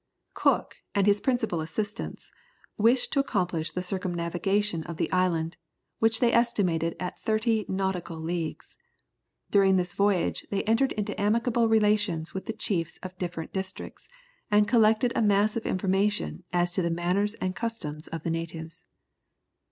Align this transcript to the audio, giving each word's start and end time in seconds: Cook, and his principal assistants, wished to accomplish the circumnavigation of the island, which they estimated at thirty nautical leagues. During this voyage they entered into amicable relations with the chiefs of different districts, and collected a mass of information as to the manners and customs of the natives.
Cook, 0.33 0.77
and 0.95 1.05
his 1.05 1.21
principal 1.21 1.61
assistants, 1.61 2.31
wished 2.75 3.13
to 3.13 3.19
accomplish 3.19 3.69
the 3.69 3.83
circumnavigation 3.83 4.81
of 4.85 4.97
the 4.97 5.11
island, 5.11 5.57
which 5.99 6.19
they 6.19 6.33
estimated 6.33 6.95
at 6.99 7.19
thirty 7.19 7.65
nautical 7.69 8.17
leagues. 8.19 8.77
During 9.51 9.75
this 9.75 9.93
voyage 9.93 10.43
they 10.49 10.63
entered 10.63 10.93
into 10.93 11.13
amicable 11.21 11.69
relations 11.69 12.33
with 12.33 12.47
the 12.47 12.53
chiefs 12.53 12.97
of 13.03 13.15
different 13.19 13.53
districts, 13.53 14.09
and 14.49 14.67
collected 14.67 15.13
a 15.15 15.21
mass 15.21 15.55
of 15.55 15.67
information 15.67 16.45
as 16.51 16.71
to 16.71 16.81
the 16.81 16.89
manners 16.89 17.35
and 17.35 17.55
customs 17.55 18.07
of 18.07 18.23
the 18.23 18.31
natives. 18.31 18.83